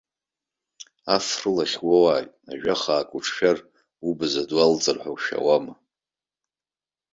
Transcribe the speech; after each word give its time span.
Аф 1.15 1.27
рылахь 1.39 1.77
уоуааит, 1.87 2.29
ажәа 2.51 2.75
хаак 2.81 3.09
уҿшәар, 3.15 3.57
убз 4.07 4.31
адоу 4.41 4.61
алҵыр 4.65 4.97
ҳәа 5.03 5.11
ушәауама. 5.15 5.73